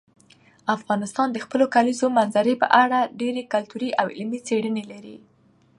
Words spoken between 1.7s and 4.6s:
کلیزو منظره په اړه ډېرې ګټورې او علمي